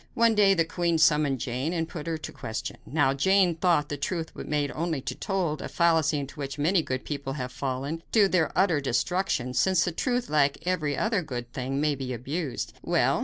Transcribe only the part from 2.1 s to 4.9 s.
to the question. Now, Jane thought the truth was made